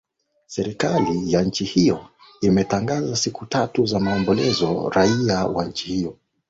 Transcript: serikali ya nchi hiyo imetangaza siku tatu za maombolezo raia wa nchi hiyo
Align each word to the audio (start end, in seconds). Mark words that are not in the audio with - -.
serikali 0.47 1.31
ya 1.31 1.41
nchi 1.41 1.65
hiyo 1.65 2.05
imetangaza 2.41 3.15
siku 3.15 3.45
tatu 3.45 3.85
za 3.85 3.99
maombolezo 3.99 4.89
raia 4.89 5.45
wa 5.45 5.65
nchi 5.65 5.87
hiyo 5.87 6.17